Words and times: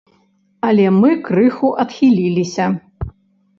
Але 0.67 0.85
мы 1.01 1.11
крыху 1.27 1.71
адхіліліся. 1.85 2.65